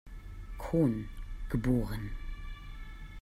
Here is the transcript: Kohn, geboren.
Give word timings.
Kohn, 0.57 1.09
geboren. 1.49 2.09